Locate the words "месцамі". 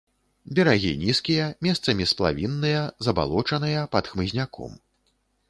1.67-2.07